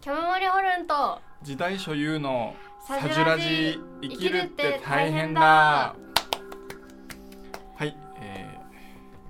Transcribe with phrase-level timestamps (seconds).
[0.00, 2.54] キャムモリホルンと時代所有の
[2.86, 5.94] ササジュラジ生きるって大変だ。
[7.74, 8.58] はい、え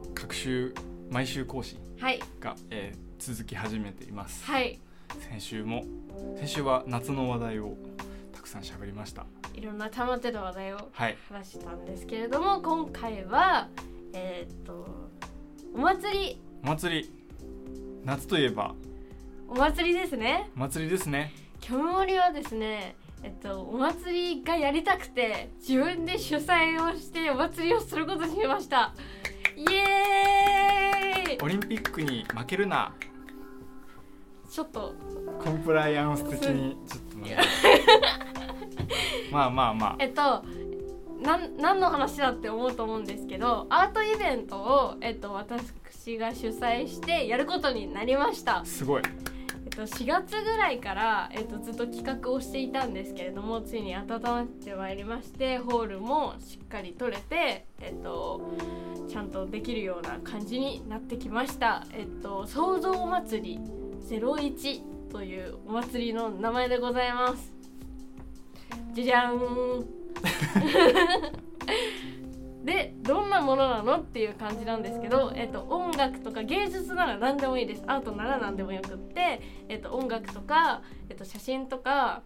[0.04, 0.74] ー、各週
[1.10, 2.20] 毎週更新はい。
[2.40, 4.42] が、えー続き始めています。
[4.46, 4.80] はい。
[5.28, 5.84] 先週も
[6.38, 7.76] 先週は夏の話題を
[8.32, 11.16] たくさん喋りましたいろんな溜まってた話題をはい。
[11.28, 13.68] 話したんですけれども今回は
[14.12, 14.86] えーっと
[15.74, 16.40] お祭り。
[16.64, 17.10] お祭り。
[18.04, 18.74] 夏といえば。
[19.48, 20.50] お祭りですね。
[20.56, 21.32] お祭りですね。
[21.60, 28.94] キャムモリはですねえっとお祭りがやりたくて自分で主催をしてお祭りをすることにしました。
[29.56, 31.38] イエーイ。
[31.42, 32.94] オリンピックに負けるな。
[34.50, 34.94] ちょっと。
[35.44, 38.29] コンプライアンス的にちょっと待って
[39.30, 39.96] まあまあまあ。
[39.98, 40.44] えっと
[41.22, 49.02] なん何の話だって思うと思うんですけどアートイベントを、えっと、私が主催してやることになりました、すごい。
[49.62, 58.40] えっと、4月ぐらいから、えっと、ずっと企画をしていたんですけれどもついに温まってまいりましてホールもしっかり取れて、えっと、
[59.08, 63.60] ちゃんとできるような感じになってきました、えっと、創造祭り
[64.08, 67.59] 01というお祭りの名前でございます
[68.92, 69.86] じゃじゃーん。
[72.64, 77.82] でどんなものなのっていう感じなんですけど、えっと、音楽とか芸術なら何でもいいです。
[77.86, 82.22] アートなら何でもよくって、えっと、音楽とか、えっと、写真とか、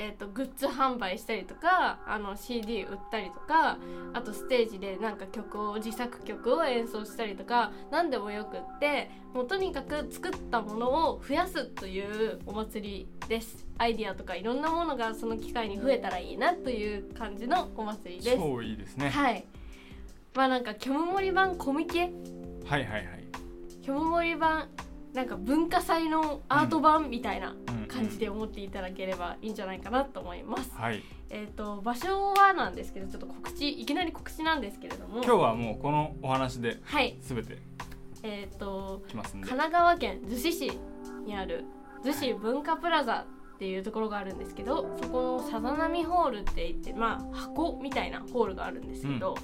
[0.00, 3.78] えっと、グッズ販売したりとかあの CD 売ったりとか
[4.14, 13.66] あとステージでなんか曲を自作曲を演奏したりとか何でもよくってもうとにかく作ったものを増やすというお祭りです。
[13.76, 18.36] アイディアとかいろんなものがその機会に増えたらいいなという感じのお祭りです。
[18.38, 19.10] 超いいですね。
[19.10, 19.44] はい。
[20.34, 22.12] まあなんかキョムモリ版コミケ？
[22.66, 23.24] はいはいはい。
[23.82, 24.68] キョムモリ版
[25.14, 27.78] なんか文化祭のアート版みたいなうん。
[27.88, 31.02] 感じで思っていただければいいんじゃないかなと思います、はい。
[31.30, 35.22] えっ、と場所はなんですけどちょっと告知いきなり告知なんですけれども。
[35.24, 37.16] 今日はもうこのお話ではい。
[37.20, 37.58] 全て
[38.22, 40.78] えっ、ときますんで神奈川県逗子市
[41.24, 41.64] にある
[42.04, 49.36] 逗子文化プラザっていうところがあるんですけどそこのさざ波ホールって言ってまあ箱みたいなホールがあるんですけど、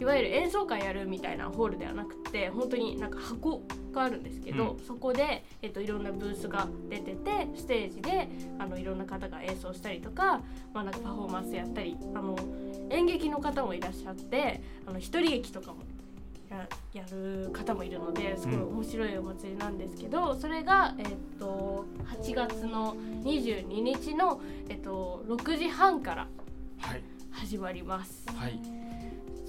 [0.00, 4.84] いわゆる演奏会やるみたいなホールではなくて本当になんか箱があるんですけど、うん。
[4.84, 8.28] そこで、えっと、いろんなブースが出ててステージで
[8.58, 10.40] あのいろんな方が演奏したりとか,、
[10.72, 12.38] まあ、なんかパフォーマンスやったりあの
[12.90, 15.78] 演劇の方もいらっしゃってあの一人劇とかも
[16.48, 21.06] ややる方もいるのですごい面白いお祭りなんですけど、それが、えっ
[21.38, 21.84] と
[22.22, 26.28] 8月の22日の、えっと6時半から
[26.78, 27.02] はい。
[27.30, 28.24] 始まります。
[28.34, 28.87] はい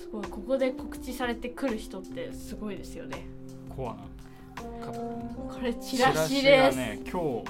[0.10, 3.28] すごいここで告知されてくる人ってすごいですよね。
[3.70, 6.78] コアな方これチラシチです。
[6.78, 7.44] ね今日こ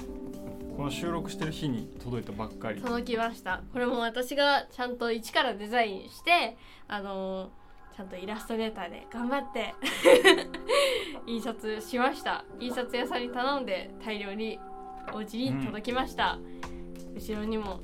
[0.84, 3.62] の収録してる日に届いたばっかり届きました。
[3.72, 7.60] これも私がちゃんと一からデザインして、あのー
[7.96, 9.74] ちゃんとイラストレーターで頑張って
[11.26, 12.44] 印刷しました。
[12.58, 14.58] 印刷屋さんに頼んで大量に
[15.12, 16.38] お家に届きました。
[17.14, 17.80] 後ろにも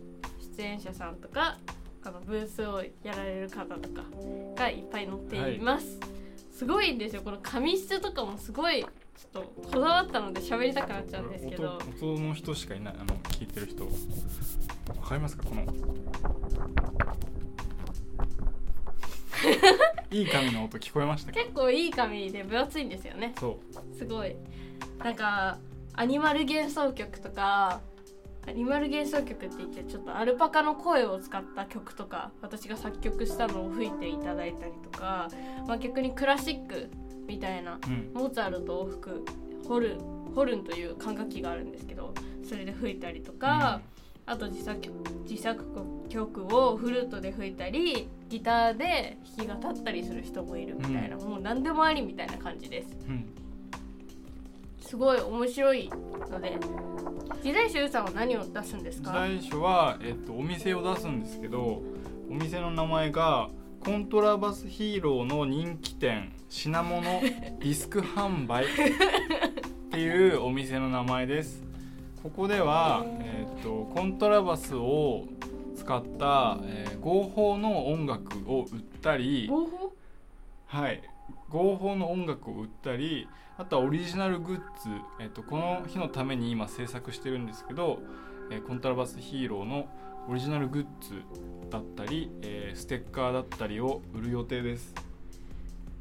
[0.57, 1.59] 出演者さんとか
[2.07, 4.03] あのブースをやられる方とか
[4.57, 5.99] がいっぱい載っています。
[6.53, 7.23] すごいんですよ。
[7.23, 11.79] この紙質とかもすごいちょっとこだわったので喋りたくなっちゃうんですけど。
[12.01, 13.91] 音音の人しかいないあの聞いてる人わ
[15.09, 15.45] かりますか？
[15.45, 15.63] この
[20.13, 21.39] いい紙の音聞こえましたか？
[21.41, 23.35] 結構いい紙で分厚いんですよね。
[23.41, 23.59] そ
[23.95, 24.37] うすごい
[24.99, 25.59] なんか
[25.95, 27.81] アニマル幻想曲とか
[28.49, 35.29] アニマル幻想曲って言ってちょっとアルパカの声を使った曲とか私が作曲したのを吹いていただいたりとか、
[35.67, 36.89] まあ、逆にクラシック
[37.27, 38.13] みたいなうん。
[38.15, 39.25] モーツァルトを吹く
[39.67, 39.99] ホルン
[40.35, 42.15] ホルンという管楽器があるんですけど
[42.49, 43.81] それで吹いたりとか、
[44.27, 44.95] あと自作曲
[45.29, 45.65] 自作
[46.09, 52.89] 曲をフルートで吹いたりギターで弾き語ったりする人もいるみたいな、もう何でもありみたいな感じです。
[53.09, 53.27] うん。
[54.81, 55.91] すごい面白い
[56.31, 56.57] ので
[57.43, 59.11] 時代集さんは何を出すんですか？
[59.11, 61.83] 時代書は、えっと、お店を出すんですけど
[62.31, 63.49] お店の名前が
[63.81, 68.69] コントラバスヒーローの人気店品物 ディスク販売っ
[69.91, 71.65] ていうお店の名前です。
[72.23, 75.25] ここでは、えっと、コントラバスを
[75.77, 79.93] 使った、えー合法の音楽を売ったり合法？
[80.67, 81.01] はい
[81.51, 83.29] 合法の音楽を売ったり
[83.59, 84.63] あとはオリジナルグッズ、
[85.21, 88.01] えっと、この日のために今制作してるんですけど、
[88.51, 89.89] えーコントラバスヒーローの
[90.29, 91.23] オリジナルグッズ
[91.71, 94.95] だったり、えーステッカーだったりを売る予定です。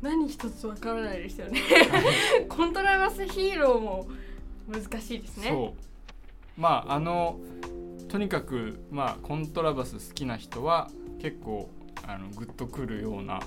[0.02, 1.62] 何一つわからないですよね。
[2.50, 4.08] コントラバスヒーローも
[4.68, 5.50] 難しいですね。
[5.50, 5.74] そ
[6.58, 6.62] う。
[6.62, 7.40] まああの
[8.10, 10.90] とにかくまあコントラバス好きな人は
[11.20, 11.70] 結構
[12.06, 13.40] あのグッとくるような、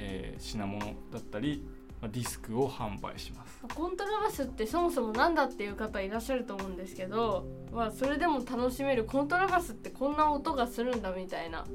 [0.00, 1.62] えー品物だったり、
[2.00, 3.60] まあ、ディスクを販売します。
[3.74, 11.66] コントラバスってそもそもなんだっていう方いらっしゃると思うんですけど、まあ、それでも楽しめるコントラバスってこんな音がするんだみたいな。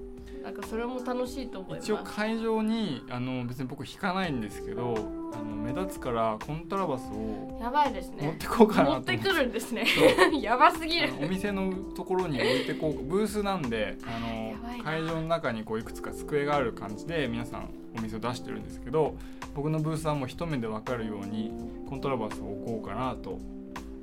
[0.44, 1.92] なんかそれも楽しいと思います。
[1.92, 4.94] 一応会場にあの別に僕弾かないんですけど
[5.35, 9.85] あの目立つからコントラバスをやばいです持っねてこうかなと持ってくるんですね。
[9.85, 11.13] そやばすぎる。
[11.21, 19.15] お店のところに置いてこうブースなんであの会場の中にこういくつか机がある感じで皆さんお店を出してるんですけど
[19.53, 21.51] 僕のブースはもう一目で分かるように
[21.89, 23.39] コントラバスを置こうかなと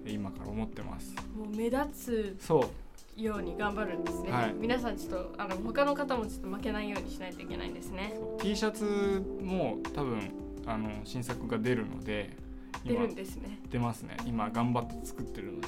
[0.07, 1.15] 今から思ってます。
[1.37, 2.65] もう目立そう。
[2.65, 4.55] つように頑張るんですね、はい。
[4.55, 8.15] 皆さんちょっとあの他の方もちょっと負けないようにしないといけないんですね。
[8.41, 10.33] T シャツも多分
[10.67, 12.37] あの新作が出るので
[12.85, 13.61] 出今るんですね。
[13.71, 14.17] 出ますね。
[14.27, 15.67] 今頑張って作ってるので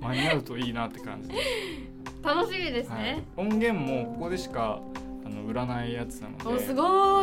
[0.00, 1.34] 間に合うといいなって感じで。
[1.36, 3.02] す楽しみですはい。
[3.02, 4.80] ね、、音源もここでしか
[5.24, 6.82] あの売らないやつなのですおご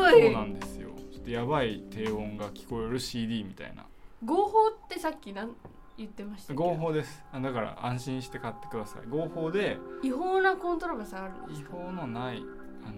[0.10, 0.90] そうなんですよ。
[1.12, 3.86] ちょっとやばい低音が聞こえる CD みたいな。
[4.24, 5.56] 合法ってさっきなん
[5.98, 7.24] 言ってました合法です。
[7.32, 9.08] あだから安心して買ってください。
[9.08, 12.38] 合法で違法なコントラバスあるんです違か法のない
[12.84, 12.94] あの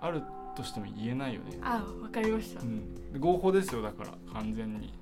[0.00, 0.22] ある
[0.54, 1.58] としても言えないよね。
[1.62, 2.60] あわかりました。
[2.60, 3.12] うん。
[3.12, 4.10] で合法ですよだから。
[4.32, 4.92] 完全に。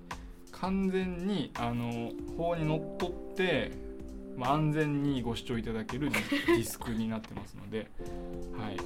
[0.50, 3.72] 完全にあの法にのっとって、
[4.36, 7.90] まあ、安全にご視聴いただける ディスクになってますので。
[8.56, 8.76] はい。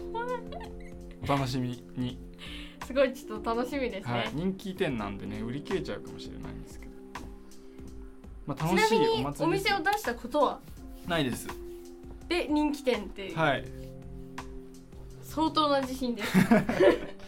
[1.22, 2.18] お楽しみに。
[2.86, 6.92] すごいちょっと楽しみですね、はい、人気店なんでね売り切れちゃうかもしれないんですけど、
[8.46, 10.60] まあ、ちなみ楽しいおに祭りお店を出したことは？
[11.08, 11.48] ないです。
[12.28, 13.64] で人気店ってはい
[15.36, 16.34] 相当な自信です。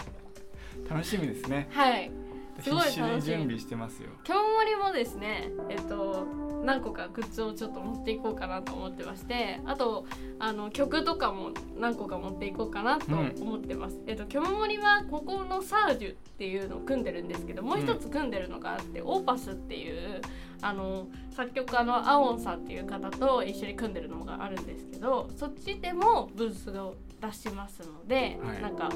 [0.88, 1.68] 楽しみですね。
[1.70, 2.10] はい。
[2.58, 3.20] すごい楽しみ。
[3.20, 4.08] 準備してますよ。
[4.24, 6.26] キョンモリもですねえっと
[6.64, 10.06] 何個かグッズをちょっと持っていこうかなと思ってましてあと
[10.38, 20.22] あの曲とかも何個か持っていこうかなと思ってます、えっとキョンモリはここのサージュっていうのを組んでるんですけどもう一つ組んでるのがあって、オーパスっていう
[20.62, 28.62] あの作曲家のアオンさんっていう方と一緒に組んでるのがあるんですけどそっちでもブースを出しますので、はい。
[28.62, 28.88] なんか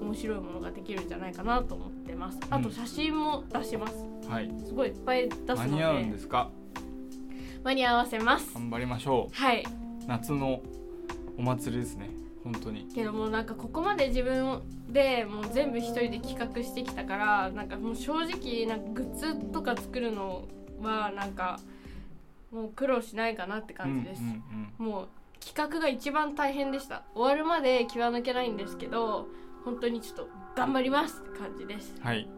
[0.00, 2.38] 面白いものができるんじゃないかなと思ってます。
[2.50, 4.50] あとうん写真も出します、はい。
[4.66, 5.54] すごいいっぱい出すので。
[5.54, 6.50] 間に合うんですか？
[7.64, 8.54] 間に合わせます。
[8.54, 9.64] 頑張りましょはい、う
[10.06, 10.60] 夏の
[11.38, 12.10] お祭りですね。
[12.42, 12.86] 本当に。
[12.94, 20.48] けどもうなんかここまで自分でもう全部一人で企画してきたからなんかもう正直なんかグッズとか作るの
[20.80, 21.60] はなんか
[22.50, 24.42] もう苦労しないかなって感じです、うん
[24.78, 24.86] うん。
[24.86, 25.08] もう
[25.40, 27.02] 企画が一番大変でした。
[27.14, 29.26] 終わるまで気は抜けないんですけど
[29.64, 31.94] 本当にちょっと頑張りますって感じです。
[31.96, 32.28] うんはい。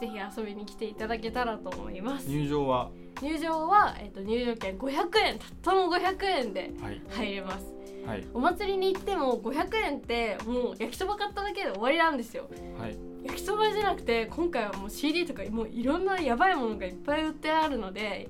[0.00, 2.28] ぜひ遊びに来ていただけたらと思います。
[2.28, 2.90] 入場は？
[3.22, 7.00] 入場は、えっと入場券500円たったの500円ではい。
[7.10, 7.72] 入れます。
[8.06, 8.26] はい。
[8.34, 12.48] お祭りに行っても500円ってもう焼きそば買っただけで終わりなんですよ。
[12.78, 12.96] はい。
[13.24, 18.28] 焼きそばじゃなくて今回はもう CD とかもういろんなやばいものがいっぱい売ってあるので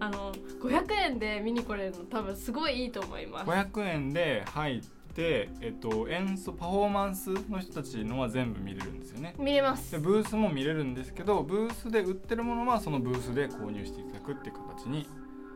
[0.00, 3.50] あの500円で見に来れるの多分すごいいいと思います。
[3.50, 4.80] 500円で入っ
[5.14, 9.34] て、えっと、演奏パフォーマンスの人たちのは全部見れるんですよね。
[9.38, 9.92] 見れます。
[9.92, 15.06] でブースも見れるんですけどブースで売ってるものはそのブースで購入していただくっていう形に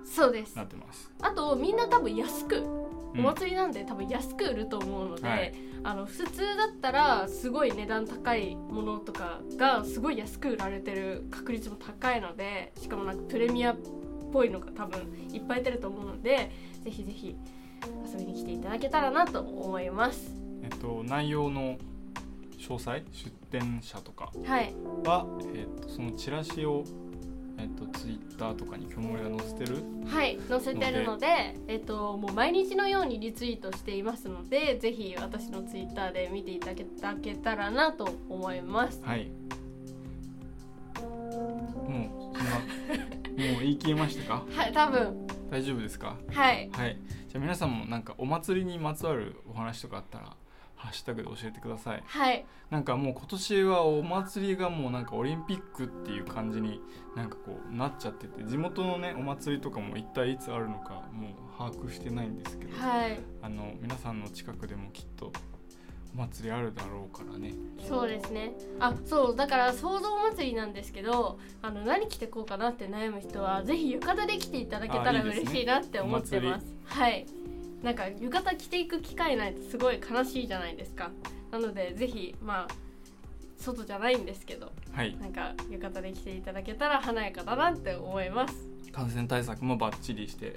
[0.05, 0.55] そうです。
[0.55, 3.21] なってます、あとみんな多分安くうん。
[3.21, 5.55] お祭りなんで多分安く売ると思うので、はい。
[5.85, 13.77] あの普通だったらすごい値段高いものとかがすごい安く売られてる確率も高いのでしかもなんかプレミアっ
[14.35, 15.01] ぽいのが多分
[15.33, 16.51] いっぱい出ると思うので
[16.83, 17.37] ぜひぜひ
[18.13, 20.35] 遊びに来ていただけたらなと思います。
[20.63, 21.77] えっと、内容の
[22.59, 24.75] 詳細出店者とかはい。
[25.05, 26.83] は、えっと、そのチラシを、
[27.59, 36.75] えっと、ツイッターとかに今日が載せてるはい載せてるのでえっともう毎日のようにリツイートしていますのでぜひ私のツイッターで見ていただ
[37.21, 39.03] けたらなと思います。
[39.05, 39.31] はい
[43.53, 44.45] もう言い切りましたか？
[44.55, 45.27] はい多分。
[45.51, 46.17] 大丈夫ですか？
[46.33, 46.71] はい。
[46.73, 46.99] はい。
[47.29, 50.37] じゃあ皆さんもなんかお祭りにまつわるお話とかあったら
[50.77, 52.03] ハッシュタグで教えてください。
[52.05, 52.45] はい。
[52.71, 56.81] なんかもう今年はお祭りがもうなんかオリンピックっていう感じに
[57.15, 63.21] なんかこうなっちゃってて地元のねお祭りとかも一体いつあるのかもう把握してないんですけど、はい。
[63.43, 65.54] あの皆さんの近くでもきっとお
[66.15, 67.53] 祭りあるだろうからね。
[67.89, 68.53] そうですね。
[68.79, 76.67] あそうだから想像祭りなんですけどあの何着てこうかなって悩む人はぜひ浴衣で来ていただけたら嬉しいなって思ってます。
[76.85, 77.27] はい。
[77.83, 81.11] なんか浴衣着ていく機会ないとすごい悲しいじゃないですか。
[81.51, 82.75] なのでぜひまあ
[83.57, 85.17] 外じゃないんですけどはい。
[85.17, 88.55] なんか浴衣で着ていただけたら華やかだなって思います。
[88.93, 90.55] 感染対策もバッチリして、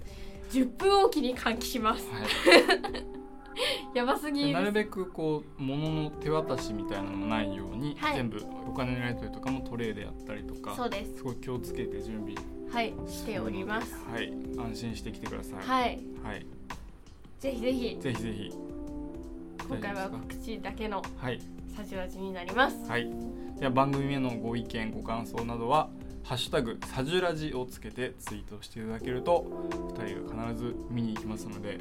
[0.52, 2.06] 10分おきに換気します。
[2.06, 2.22] は
[3.94, 8.16] やばすい、ぎなるべくこう物の手渡しみたいなのもないように、はい。
[8.16, 11.18] 全部お金のやり取りとかもトレイでやったりとかそうです。
[11.18, 12.36] すごい気をつけて準備
[12.70, 12.94] はい。
[13.08, 13.96] しております。
[14.12, 14.32] はい。
[14.58, 15.60] 安心してきてください。
[15.66, 16.00] はい。
[16.24, 16.46] はい、
[17.40, 17.98] ぜひぜひ。
[18.00, 18.52] ぜひぜひ。
[19.68, 21.02] 今回は大丈夫で口だけの
[21.76, 22.90] サジュラジになります。
[22.90, 23.10] はい。
[23.60, 25.90] では番組へのご意見ご感想などは
[26.24, 29.46] 「ハッシュタグサジュラジ」をつけてツイートしていただけると
[29.98, 31.80] 2人が必ず見に行きますので、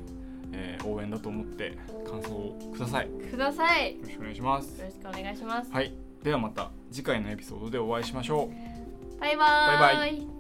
[0.56, 1.76] えー応援だと思って
[2.08, 3.06] 感想をください。
[3.06, 3.96] よください。
[3.96, 4.82] よろしくお願いします。
[4.82, 5.70] ろしくお願いします。
[5.72, 5.92] はい。
[6.22, 9.20] ではまた次回のエピソードでお会いしましょう。
[9.20, 10.35] バイバーバイバイ